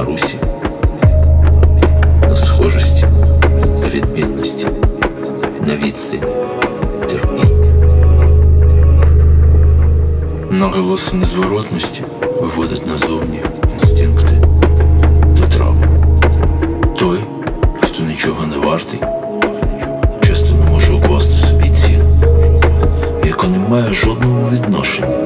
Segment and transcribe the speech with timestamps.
[0.00, 0.36] Білорусі,
[2.28, 3.06] на схожості
[3.82, 4.66] та відмінності,
[5.66, 6.22] на відстані
[7.08, 7.74] терпіння.
[10.50, 12.02] Наголоси незворотності
[12.40, 13.40] виводить назовні
[13.72, 14.32] інстинкти
[15.36, 15.76] витрав.
[16.98, 17.18] Той,
[17.82, 19.00] хто нічого не вартий,
[20.28, 22.22] часто не може укласти собі цін,
[23.24, 25.19] яка не має жодного відношення.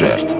[0.00, 0.39] І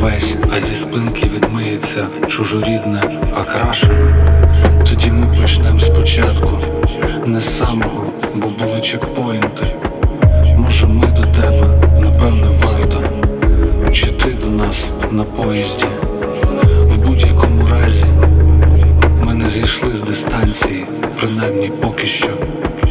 [0.00, 3.02] весь, а зі спинки відмиється чужорідне,
[3.40, 4.26] окрашене,
[4.88, 6.58] тоді ми почнемо спочатку,
[7.26, 9.66] не з самого, бо були чекпоінти.
[10.56, 11.66] Може, ми до тебе,
[12.00, 13.02] напевне, варто,
[13.92, 15.86] чи ти до нас на поїзді,
[16.64, 18.06] в будь-якому разі.
[19.24, 20.86] Ми не зійшли з дистанції,
[21.20, 22.30] принаймні поки що,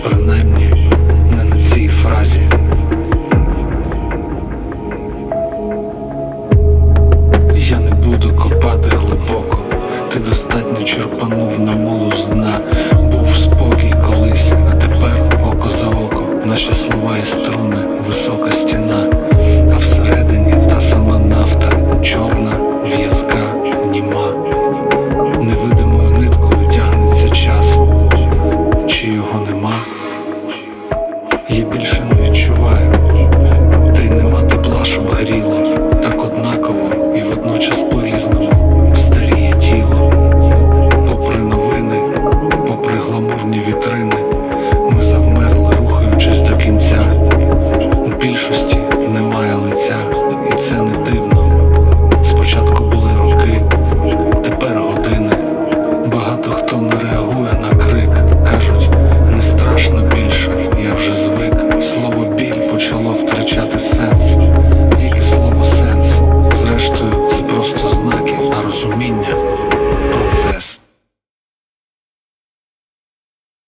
[0.03, 0.91] принаймні
[1.38, 2.41] не на цій фразі.
[10.89, 12.38] Черпанув на молу з дна.